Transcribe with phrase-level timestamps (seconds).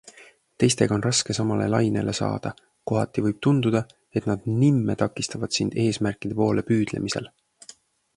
[0.61, 2.51] Teistega on raske samale lainele saada,
[2.91, 3.81] kohati võib tunduda,
[4.21, 7.29] et nad nimme takistavad sind eesmärkide poole püüdlemisel.